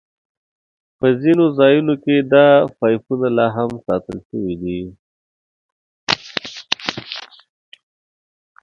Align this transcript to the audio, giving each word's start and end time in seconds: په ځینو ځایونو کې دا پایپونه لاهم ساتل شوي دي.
په 0.97 1.07
ځینو 1.21 1.45
ځایونو 1.57 1.93
کې 2.03 2.15
دا 2.33 2.47
پایپونه 2.79 3.27
لاهم 3.37 3.71
ساتل 3.85 4.17
شوي 4.27 4.55
دي. 4.61 4.79